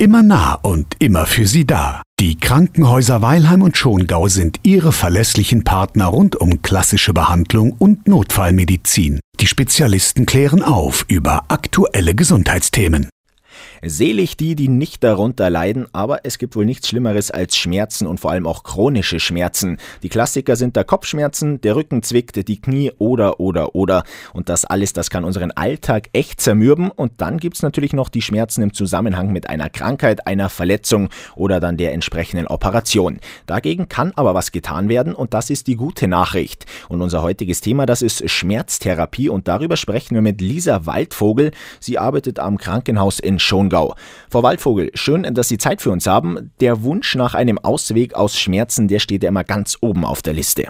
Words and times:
Immer 0.00 0.22
nah 0.22 0.54
und 0.54 0.94
immer 1.00 1.26
für 1.26 1.48
Sie 1.48 1.66
da. 1.66 2.02
Die 2.20 2.38
Krankenhäuser 2.38 3.20
Weilheim 3.20 3.62
und 3.62 3.76
Schongau 3.76 4.28
sind 4.28 4.60
Ihre 4.62 4.92
verlässlichen 4.92 5.64
Partner 5.64 6.06
rund 6.06 6.36
um 6.36 6.62
klassische 6.62 7.12
Behandlung 7.12 7.72
und 7.72 8.06
Notfallmedizin. 8.06 9.18
Die 9.40 9.48
Spezialisten 9.48 10.24
klären 10.24 10.62
auf 10.62 11.04
über 11.08 11.46
aktuelle 11.48 12.14
Gesundheitsthemen. 12.14 13.08
Selig 13.82 14.36
die, 14.36 14.54
die 14.54 14.68
nicht 14.68 15.04
darunter 15.04 15.50
leiden, 15.50 15.86
aber 15.92 16.20
es 16.24 16.38
gibt 16.38 16.56
wohl 16.56 16.64
nichts 16.64 16.88
Schlimmeres 16.88 17.30
als 17.30 17.56
Schmerzen 17.56 18.06
und 18.06 18.18
vor 18.18 18.30
allem 18.30 18.46
auch 18.46 18.62
chronische 18.62 19.20
Schmerzen. 19.20 19.78
Die 20.02 20.08
Klassiker 20.08 20.56
sind 20.56 20.76
der 20.76 20.84
Kopfschmerzen, 20.84 21.60
der 21.60 21.76
Rücken 21.76 22.02
zwickt, 22.02 22.48
die 22.48 22.60
Knie 22.60 22.92
oder 22.98 23.40
oder 23.40 23.74
oder. 23.74 24.04
Und 24.32 24.48
das 24.48 24.64
alles, 24.64 24.92
das 24.92 25.10
kann 25.10 25.24
unseren 25.24 25.52
Alltag 25.52 26.08
echt 26.12 26.40
zermürben. 26.40 26.90
Und 26.90 27.12
dann 27.20 27.38
gibt's 27.38 27.62
natürlich 27.62 27.92
noch 27.92 28.08
die 28.08 28.22
Schmerzen 28.22 28.62
im 28.62 28.72
Zusammenhang 28.72 29.32
mit 29.32 29.48
einer 29.48 29.70
Krankheit, 29.70 30.26
einer 30.26 30.48
Verletzung 30.48 31.08
oder 31.36 31.60
dann 31.60 31.76
der 31.76 31.92
entsprechenden 31.92 32.46
Operation. 32.46 33.20
Dagegen 33.46 33.88
kann 33.88 34.12
aber 34.16 34.34
was 34.34 34.52
getan 34.52 34.88
werden 34.88 35.14
und 35.14 35.34
das 35.34 35.50
ist 35.50 35.66
die 35.66 35.76
gute 35.76 36.08
Nachricht. 36.08 36.66
Und 36.88 37.02
unser 37.02 37.22
heutiges 37.22 37.60
Thema, 37.60 37.86
das 37.86 38.02
ist 38.02 38.28
Schmerztherapie 38.28 39.28
und 39.28 39.48
darüber 39.48 39.76
sprechen 39.76 40.14
wir 40.14 40.22
mit 40.22 40.40
Lisa 40.40 40.86
Waldvogel. 40.86 41.52
Sie 41.80 41.98
arbeitet 41.98 42.38
am 42.38 42.58
Krankenhaus 42.58 43.20
in 43.20 43.38
Schon 43.38 43.67
Schongau. 43.68 43.94
Frau 44.30 44.42
Waldvogel, 44.42 44.90
schön, 44.94 45.22
dass 45.34 45.48
Sie 45.48 45.58
Zeit 45.58 45.82
für 45.82 45.90
uns 45.90 46.06
haben. 46.06 46.52
Der 46.60 46.82
Wunsch 46.82 47.14
nach 47.14 47.34
einem 47.34 47.58
Ausweg 47.58 48.14
aus 48.14 48.38
Schmerzen, 48.38 48.88
der 48.88 48.98
steht 48.98 49.22
ja 49.22 49.28
immer 49.28 49.44
ganz 49.44 49.78
oben 49.80 50.04
auf 50.04 50.22
der 50.22 50.32
Liste. 50.32 50.68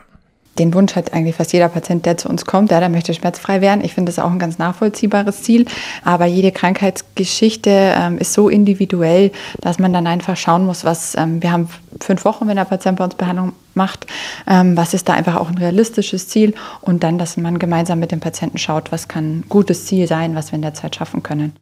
Den 0.58 0.74
Wunsch 0.74 0.96
hat 0.96 1.12
eigentlich 1.12 1.36
fast 1.36 1.52
jeder 1.52 1.68
Patient, 1.68 2.04
der 2.04 2.16
zu 2.16 2.28
uns 2.28 2.44
kommt, 2.44 2.72
der, 2.72 2.80
der 2.80 2.88
möchte 2.88 3.14
schmerzfrei 3.14 3.60
werden. 3.60 3.84
Ich 3.84 3.94
finde 3.94 4.10
das 4.10 4.18
auch 4.18 4.30
ein 4.30 4.40
ganz 4.40 4.58
nachvollziehbares 4.58 5.44
Ziel. 5.44 5.66
Aber 6.02 6.26
jede 6.26 6.50
Krankheitsgeschichte 6.50 7.70
ähm, 7.70 8.18
ist 8.18 8.32
so 8.32 8.48
individuell, 8.48 9.30
dass 9.60 9.78
man 9.78 9.92
dann 9.92 10.08
einfach 10.08 10.36
schauen 10.36 10.66
muss, 10.66 10.84
was 10.84 11.16
ähm, 11.16 11.40
wir 11.40 11.52
haben 11.52 11.68
fünf 12.00 12.24
Wochen, 12.24 12.48
wenn 12.48 12.56
der 12.56 12.64
Patient 12.64 12.98
bei 12.98 13.04
uns 13.04 13.14
Behandlung 13.14 13.52
macht, 13.74 14.06
ähm, 14.48 14.76
was 14.76 14.94
ist 14.94 15.08
da 15.08 15.12
einfach 15.12 15.36
auch 15.36 15.48
ein 15.48 15.58
realistisches 15.58 16.26
Ziel 16.26 16.54
und 16.80 17.04
dann, 17.04 17.18
dass 17.18 17.36
man 17.36 17.60
gemeinsam 17.60 18.00
mit 18.00 18.10
dem 18.10 18.18
Patienten 18.18 18.58
schaut, 18.58 18.90
was 18.90 19.06
kann 19.06 19.38
ein 19.38 19.44
gutes 19.48 19.86
Ziel 19.86 20.08
sein, 20.08 20.34
was 20.34 20.50
wir 20.50 20.56
in 20.56 20.62
der 20.62 20.74
Zeit 20.74 20.96
schaffen 20.96 21.22
können. 21.22 21.52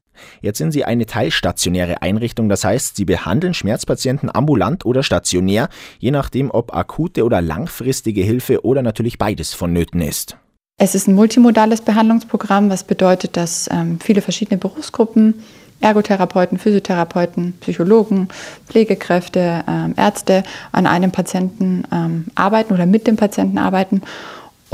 Jetzt 0.41 0.59
sind 0.59 0.73
Sie 0.73 0.85
eine 0.85 1.07
teilstationäre 1.07 2.03
Einrichtung, 2.03 2.49
das 2.49 2.65
heißt, 2.65 2.97
Sie 2.97 3.05
behandeln 3.05 3.55
Schmerzpatienten 3.55 4.35
ambulant 4.35 4.85
oder 4.85 5.03
stationär, 5.03 5.69
je 5.99 6.11
nachdem, 6.11 6.51
ob 6.51 6.75
akute 6.75 7.25
oder 7.25 7.41
langfristige 7.41 8.23
Hilfe 8.23 8.65
oder 8.65 8.83
natürlich 8.83 9.19
beides 9.19 9.55
vonnöten 9.55 10.01
ist. 10.01 10.37
Es 10.79 10.95
ist 10.95 11.09
ein 11.09 11.15
multimodales 11.15 11.81
Behandlungsprogramm, 11.81 12.69
was 12.69 12.85
bedeutet, 12.85 13.39
dass 13.39 13.69
ähm, 13.73 13.99
viele 13.99 14.21
verschiedene 14.21 14.59
Berufsgruppen, 14.59 15.43
Ergotherapeuten, 15.81 16.59
Physiotherapeuten, 16.59 17.55
Psychologen, 17.61 18.29
Pflegekräfte, 18.67 19.65
ähm, 19.69 19.95
Ärzte 19.97 20.43
an 20.73 20.87
einem 20.87 21.13
Patienten 21.13 21.85
ähm, 21.93 22.27
arbeiten 22.35 22.75
oder 22.75 22.87
mit 22.87 23.07
dem 23.07 23.17
Patienten 23.17 23.59
arbeiten. 23.59 24.03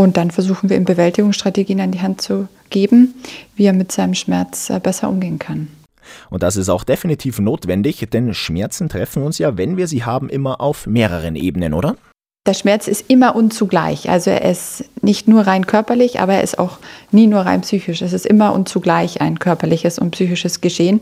Und 0.02 0.16
dann 0.16 0.32
versuchen 0.32 0.68
wir 0.68 0.76
ihm 0.76 0.84
Bewältigungsstrategien 0.84 1.80
an 1.80 1.92
die 1.92 2.00
Hand 2.00 2.20
zu 2.20 2.48
geben, 2.70 3.14
wie 3.54 3.66
er 3.66 3.72
mit 3.72 3.92
seinem 3.92 4.14
Schmerz 4.14 4.68
äh, 4.68 4.80
besser 4.80 5.08
umgehen 5.08 5.38
kann. 5.38 5.68
Und 6.28 6.42
das 6.42 6.56
ist 6.56 6.68
auch 6.68 6.82
definitiv 6.82 7.38
notwendig, 7.38 8.04
denn 8.12 8.34
Schmerzen 8.34 8.88
treffen 8.88 9.22
uns 9.22 9.38
ja, 9.38 9.56
wenn 9.56 9.76
wir 9.76 9.86
sie 9.86 10.02
haben, 10.02 10.28
immer 10.28 10.60
auf 10.60 10.88
mehreren 10.88 11.36
Ebenen, 11.36 11.72
oder? 11.72 11.94
Der 12.48 12.54
Schmerz 12.54 12.88
ist 12.88 13.04
immer 13.08 13.36
unzugleich. 13.36 14.10
Also 14.10 14.30
er 14.30 14.50
ist 14.50 14.86
nicht 15.02 15.28
nur 15.28 15.42
rein 15.46 15.68
körperlich, 15.68 16.18
aber 16.18 16.34
er 16.34 16.42
ist 16.42 16.58
auch 16.58 16.78
nie 17.12 17.28
nur 17.28 17.42
rein 17.42 17.60
psychisch. 17.60 18.02
Es 18.02 18.12
ist 18.12 18.26
immer 18.26 18.52
unzugleich 18.52 19.20
ein 19.20 19.38
körperliches 19.38 20.00
und 20.00 20.10
psychisches 20.10 20.60
Geschehen. 20.60 21.00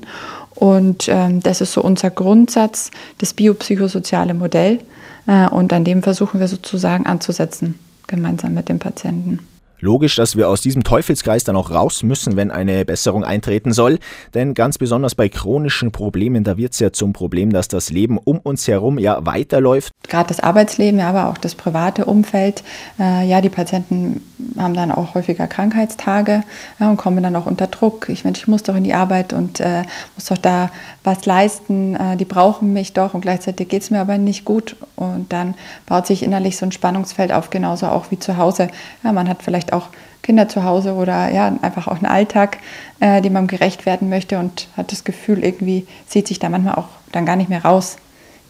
Und 0.55 1.09
ähm, 1.09 1.41
das 1.43 1.63
ist 1.63 1.73
so 1.73 1.81
unser 1.81 2.11
Grundsatz, 2.11 2.91
das 3.17 3.33
biopsychosoziale 3.33 4.35
Modell. 4.35 4.81
Äh, 5.27 5.49
und 5.49 5.73
an 5.73 5.85
dem 5.85 6.03
versuchen 6.03 6.39
wir 6.39 6.49
sozusagen 6.49 7.07
anzusetzen, 7.07 7.79
gemeinsam 8.11 8.55
mit 8.55 8.69
dem 8.69 8.79
Patienten. 8.79 9.39
Logisch, 9.81 10.17
dass 10.17 10.37
wir 10.37 10.49
aus 10.49 10.61
diesem 10.61 10.85
Teufelskreis 10.85 11.45
dann 11.45 11.57
auch 11.57 11.71
raus 11.71 12.03
müssen, 12.03 12.37
wenn 12.37 12.51
eine 12.51 12.85
Besserung 12.85 13.25
eintreten 13.25 13.73
soll. 13.73 13.99
Denn 14.35 14.55
ganz 14.55 14.79
besonders 14.79 15.15
bei 15.15 15.29
chronischen 15.29 15.91
Problemen, 15.91 16.45
da 16.45 16.57
wird 16.57 16.75
es 16.75 16.81
ja 16.81 16.93
zum 16.93 17.13
Problem, 17.13 17.53
dass 17.53 17.69
das 17.69 17.91
Leben 17.91 18.19
um 18.19 18.39
uns 18.39 18.69
herum 18.69 18.99
ja 18.99 19.25
weiterläuft. 19.25 19.93
Gerade 20.09 20.29
das 20.29 20.41
Arbeitsleben, 20.41 21.01
aber 21.01 21.29
auch 21.29 21.39
das 21.39 21.55
private 21.55 22.05
Umfeld. 22.05 22.63
Äh, 22.99 23.27
ja, 23.27 23.41
die 23.41 23.49
Patienten 23.49 24.23
haben 24.59 24.75
dann 24.75 24.93
auch 24.93 25.15
häufiger 25.15 25.47
Krankheitstage 25.47 26.43
ja, 26.79 26.91
und 26.91 26.97
kommen 26.97 27.23
dann 27.23 27.37
auch 27.37 27.47
unter 27.47 27.67
Druck. 27.67 28.09
Ich 28.09 28.25
meine, 28.25 28.37
ich 28.37 28.49
muss 28.49 28.63
doch 28.63 28.77
in 28.77 28.85
die 28.85 28.95
Arbeit 28.95 29.33
und 29.33 29.61
äh, 29.61 29.83
muss 30.15 30.27
doch 30.27 30.39
da 30.39 30.71
was 31.05 31.27
leisten. 31.27 31.97
Äh, 31.97 32.17
die 32.17 32.25
brauchen 32.25 32.73
mich 32.73 32.93
doch 32.93 33.15
und 33.15 33.23
gleichzeitig 33.23 33.69
geht 33.69 33.83
es 33.83 33.91
mir 33.91 34.01
aber 34.01 34.19
nicht 34.19 34.45
gut. 34.45 34.77
Und 34.97 35.33
dann 35.33 35.55
baut 35.87 36.07
sich 36.07 36.23
innerlich 36.23 36.57
so 36.57 36.67
ein 36.67 36.73
Spannungsfeld 36.73 37.33
auf, 37.33 37.51
genauso 37.51 37.87
auch 37.87 38.11
wie 38.11 38.19
zu 38.19 38.37
Hause. 38.37 38.69
Ja, 39.03 39.13
man 39.13 39.29
hat 39.29 39.43
vielleicht 39.43 39.70
auch 39.73 39.89
Kinder 40.23 40.49
zu 40.49 40.65
Hause 40.65 40.95
oder 40.95 41.31
ja, 41.33 41.59
einfach 41.63 41.89
auch 41.89 41.97
einen 41.97 42.07
Alltag, 42.07 42.59
äh, 43.01 43.23
dem 43.23 43.33
man 43.33 43.47
gerecht 43.47 43.87
werden 43.87 44.09
möchte 44.09 44.39
und 44.39 44.69
hat 44.77 44.93
das 44.93 45.05
Gefühl, 45.05 45.45
irgendwie 45.45 45.87
zieht 46.07 46.29
sich 46.29 46.39
da 46.39 46.49
manchmal 46.49 46.75
auch 46.75 46.89
dann 47.13 47.27
gar 47.27 47.37
nicht 47.37 47.49
mehr 47.49 47.65
raus. 47.65 47.97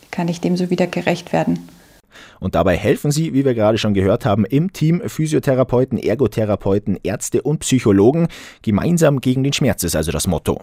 Wie 0.02 0.08
kann 0.10 0.28
ich 0.28 0.40
dem 0.40 0.56
so 0.56 0.70
wieder 0.70 0.86
gerecht 0.86 1.32
werden? 1.32 1.68
Und 2.40 2.54
dabei 2.54 2.76
helfen 2.76 3.10
sie, 3.10 3.34
wie 3.34 3.44
wir 3.44 3.54
gerade 3.54 3.78
schon 3.78 3.94
gehört 3.94 4.24
haben, 4.24 4.44
im 4.44 4.72
Team 4.72 5.00
Physiotherapeuten, 5.06 5.98
Ergotherapeuten, 5.98 6.98
Ärzte 7.02 7.42
und 7.42 7.60
Psychologen. 7.60 8.28
Gemeinsam 8.62 9.20
gegen 9.20 9.44
den 9.44 9.52
Schmerz 9.52 9.84
ist 9.84 9.94
also 9.94 10.10
das 10.10 10.26
Motto. 10.26 10.60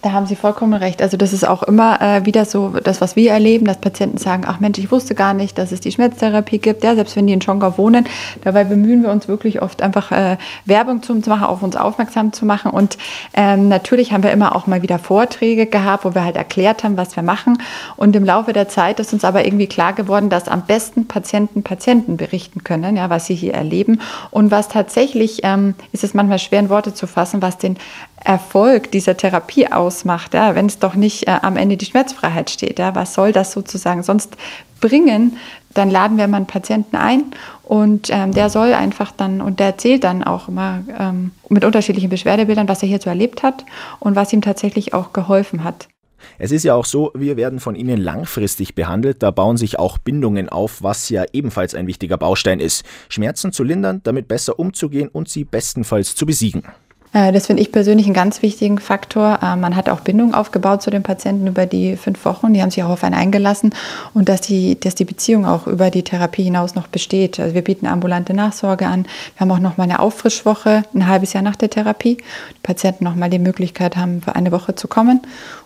Da 0.00 0.12
haben 0.12 0.26
Sie 0.26 0.36
vollkommen 0.36 0.74
recht. 0.74 1.02
Also 1.02 1.16
das 1.16 1.32
ist 1.32 1.46
auch 1.46 1.64
immer 1.64 2.00
äh, 2.00 2.24
wieder 2.24 2.44
so, 2.44 2.68
das, 2.68 3.00
was 3.00 3.16
wir 3.16 3.32
erleben, 3.32 3.66
dass 3.66 3.78
Patienten 3.78 4.16
sagen, 4.16 4.44
ach 4.46 4.60
Mensch, 4.60 4.78
ich 4.78 4.92
wusste 4.92 5.16
gar 5.16 5.34
nicht, 5.34 5.58
dass 5.58 5.72
es 5.72 5.80
die 5.80 5.90
Schmerztherapie 5.90 6.60
gibt. 6.60 6.84
Ja, 6.84 6.94
selbst 6.94 7.16
wenn 7.16 7.26
die 7.26 7.32
in 7.32 7.42
Schongau 7.42 7.76
wohnen. 7.78 8.06
Dabei 8.44 8.62
bemühen 8.62 9.02
wir 9.02 9.10
uns 9.10 9.26
wirklich 9.26 9.60
oft 9.60 9.82
einfach 9.82 10.12
äh, 10.12 10.36
Werbung 10.66 11.02
zu 11.02 11.14
machen, 11.14 11.42
auf 11.42 11.64
uns 11.64 11.74
aufmerksam 11.74 12.32
zu 12.32 12.46
machen. 12.46 12.70
Und 12.70 12.96
ähm, 13.34 13.66
natürlich 13.66 14.12
haben 14.12 14.22
wir 14.22 14.30
immer 14.30 14.54
auch 14.54 14.68
mal 14.68 14.82
wieder 14.82 15.00
Vorträge 15.00 15.66
gehabt, 15.66 16.04
wo 16.04 16.14
wir 16.14 16.22
halt 16.22 16.36
erklärt 16.36 16.84
haben, 16.84 16.96
was 16.96 17.16
wir 17.16 17.24
machen. 17.24 17.58
Und 17.96 18.14
im 18.14 18.24
Laufe 18.24 18.52
der 18.52 18.68
Zeit 18.68 19.00
ist 19.00 19.12
uns 19.12 19.24
aber 19.24 19.44
irgendwie 19.44 19.66
klar 19.66 19.94
geworden, 19.94 20.30
dass 20.30 20.46
am 20.46 20.62
besten 20.62 21.08
Patienten 21.08 21.64
Patienten 21.64 22.16
berichten 22.16 22.62
können, 22.62 22.96
ja, 22.96 23.10
was 23.10 23.26
sie 23.26 23.34
hier 23.34 23.54
erleben. 23.54 24.00
Und 24.30 24.52
was 24.52 24.68
tatsächlich, 24.68 25.40
ähm, 25.42 25.74
ist 25.90 26.04
es 26.04 26.14
manchmal 26.14 26.38
schwer 26.38 26.60
in 26.60 26.68
Worte 26.68 26.94
zu 26.94 27.08
fassen, 27.08 27.42
was 27.42 27.58
den 27.58 27.78
Erfolg 28.24 28.90
dieser 28.90 29.16
Therapie 29.16 29.70
ausmacht, 29.70 30.34
ja, 30.34 30.54
wenn 30.54 30.66
es 30.66 30.78
doch 30.78 30.94
nicht 30.94 31.28
äh, 31.28 31.38
am 31.42 31.56
Ende 31.56 31.76
die 31.76 31.86
Schmerzfreiheit 31.86 32.50
steht. 32.50 32.78
Ja, 32.78 32.94
was 32.94 33.14
soll 33.14 33.32
das 33.32 33.52
sozusagen 33.52 34.02
sonst 34.02 34.36
bringen? 34.80 35.36
Dann 35.74 35.90
laden 35.90 36.18
wir 36.18 36.26
mal 36.28 36.38
einen 36.38 36.46
Patienten 36.46 36.96
ein 36.96 37.24
und 37.62 38.08
ähm, 38.10 38.32
der 38.32 38.50
soll 38.50 38.74
einfach 38.74 39.12
dann, 39.12 39.40
und 39.40 39.60
der 39.60 39.66
erzählt 39.66 40.04
dann 40.04 40.24
auch 40.24 40.48
immer 40.48 40.82
ähm, 40.98 41.32
mit 41.48 41.64
unterschiedlichen 41.64 42.10
Beschwerdebildern, 42.10 42.68
was 42.68 42.82
er 42.82 42.88
hier 42.88 43.00
so 43.00 43.10
erlebt 43.10 43.42
hat 43.42 43.64
und 44.00 44.16
was 44.16 44.32
ihm 44.32 44.42
tatsächlich 44.42 44.94
auch 44.94 45.12
geholfen 45.12 45.64
hat. 45.64 45.88
Es 46.38 46.52
ist 46.52 46.64
ja 46.64 46.74
auch 46.74 46.84
so, 46.84 47.12
wir 47.14 47.36
werden 47.36 47.60
von 47.60 47.74
ihnen 47.74 48.00
langfristig 48.00 48.74
behandelt, 48.74 49.22
da 49.22 49.30
bauen 49.30 49.56
sich 49.56 49.78
auch 49.78 49.98
Bindungen 49.98 50.48
auf, 50.48 50.82
was 50.82 51.08
ja 51.08 51.24
ebenfalls 51.32 51.74
ein 51.74 51.86
wichtiger 51.86 52.16
Baustein 52.16 52.60
ist. 52.60 52.84
Schmerzen 53.08 53.52
zu 53.52 53.64
lindern, 53.64 54.00
damit 54.02 54.28
besser 54.28 54.58
umzugehen 54.58 55.08
und 55.08 55.28
sie 55.28 55.44
bestenfalls 55.44 56.14
zu 56.14 56.26
besiegen. 56.26 56.62
Äh, 57.12 57.32
das 57.32 57.46
finde 57.46 57.62
ich 57.62 57.72
persönlich 57.72 58.06
einen 58.06 58.14
ganz 58.14 58.42
wichtigen 58.42 58.78
Faktor. 58.78 59.38
Äh, 59.42 59.56
man 59.56 59.76
hat 59.76 59.88
auch 59.88 60.00
Bindung 60.00 60.34
aufgebaut 60.34 60.82
zu 60.82 60.90
den 60.90 61.02
Patienten 61.02 61.46
über 61.46 61.66
die 61.66 61.96
fünf 61.96 62.24
Wochen. 62.24 62.52
Die 62.52 62.62
haben 62.62 62.70
sich 62.70 62.82
auch 62.82 62.90
auf 62.90 63.04
einen 63.04 63.14
eingelassen 63.14 63.74
und 64.14 64.28
dass 64.28 64.40
die, 64.40 64.78
dass 64.78 64.94
die 64.94 65.04
Beziehung 65.04 65.46
auch 65.46 65.66
über 65.66 65.90
die 65.90 66.02
Therapie 66.02 66.44
hinaus 66.44 66.74
noch 66.74 66.86
besteht. 66.86 67.40
Also 67.40 67.54
wir 67.54 67.62
bieten 67.62 67.86
ambulante 67.86 68.34
Nachsorge 68.34 68.86
an. 68.86 69.04
Wir 69.36 69.40
haben 69.40 69.50
auch 69.50 69.58
noch 69.58 69.76
mal 69.76 69.84
eine 69.84 70.00
Auffrischwoche, 70.00 70.82
ein 70.94 71.06
halbes 71.06 71.32
Jahr 71.32 71.42
nach 71.42 71.56
der 71.56 71.70
Therapie. 71.70 72.16
Die 72.16 72.62
Patienten 72.62 73.04
noch 73.04 73.14
mal 73.14 73.30
die 73.30 73.38
Möglichkeit 73.38 73.96
haben, 73.96 74.22
für 74.22 74.36
eine 74.36 74.52
Woche 74.52 74.74
zu 74.74 74.88
kommen 74.88 75.20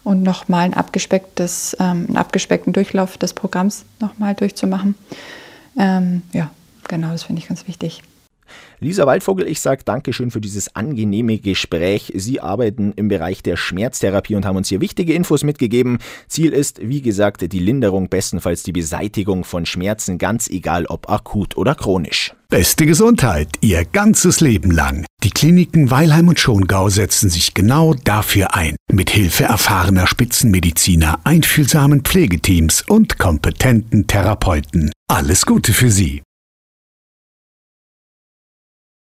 und 0.05 0.23
noch 0.23 0.49
mal 0.49 0.61
ein 0.61 0.75
abgespecktes, 0.75 1.77
ähm, 1.81 2.07
einen 2.09 2.17
abgespeckten 2.17 2.73
Durchlauf 2.73 3.19
des 3.19 3.35
Programms 3.35 3.85
noch 4.01 4.19
mal 4.19 4.35
durchzumachen. 4.35 4.95
Ähm, 5.79 6.23
ja, 6.33 6.51
genau, 6.89 7.11
das 7.11 7.25
finde 7.25 7.41
ich 7.41 7.49
ganz 7.49 7.67
wichtig. 7.67 8.03
Lisa 8.81 9.07
Waldvogel, 9.07 9.47
ich 9.47 9.61
sage 9.61 9.83
Dankeschön 9.85 10.31
für 10.31 10.41
dieses 10.41 10.75
angenehme 10.75 11.39
Gespräch. 11.39 12.13
Sie 12.17 12.41
arbeiten 12.41 12.93
im 12.97 13.09
Bereich 13.09 13.43
der 13.43 13.57
Schmerztherapie 13.57 14.35
und 14.35 14.45
haben 14.45 14.57
uns 14.57 14.69
hier 14.69 14.81
wichtige 14.81 15.15
Infos 15.15 15.45
mitgegeben. 15.45 15.99
Ziel 16.27 16.53
ist, 16.53 16.81
wie 16.83 17.01
gesagt, 17.01 17.53
die 17.53 17.59
Linderung, 17.59 18.09
bestenfalls 18.09 18.65
die 18.65 18.73
Beseitigung 18.73 19.45
von 19.45 19.67
Schmerzen, 19.67 20.19
ganz 20.19 20.49
egal 20.51 20.87
ob 20.87 21.09
akut 21.09 21.57
oder 21.57 21.75
chronisch. 21.75 22.35
Beste 22.49 22.85
Gesundheit, 22.85 23.49
Ihr 23.61 23.85
ganzes 23.85 24.41
Leben 24.41 24.73
lang. 24.73 25.07
Die 25.23 25.31
Kliniken 25.31 25.91
Weilheim 25.91 26.29
und 26.29 26.39
Schongau 26.39 26.91
setzen 26.91 27.31
sich 27.31 27.55
genau 27.55 27.95
dafür 27.95 28.55
ein. 28.55 28.77
Mit 28.91 29.09
Hilfe 29.09 29.45
erfahrener 29.45 30.07
Spitzenmediziner, 30.07 31.21
einfühlsamen 31.25 32.03
Pflegeteams 32.03 32.83
und 32.83 33.19
kompetenten 33.19 34.07
Therapeuten. 34.07 34.91
Alles 35.09 35.47
Gute 35.47 35.73
für 35.73 35.91
Sie. 35.91 36.23